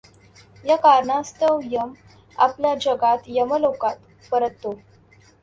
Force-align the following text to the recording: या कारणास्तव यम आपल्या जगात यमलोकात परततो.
या 0.63 0.75
कारणास्तव 0.75 1.59
यम 1.63 1.93
आपल्या 2.37 2.73
जगात 2.81 3.17
यमलोकात 3.27 3.95
परततो. 4.31 4.73